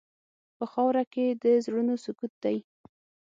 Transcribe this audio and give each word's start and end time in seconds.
په 0.57 0.65
خاوره 0.71 1.03
کې 1.13 1.25
د 1.43 1.45
زړونو 1.65 1.93
سکوت 2.03 2.33
دی. 2.43 2.57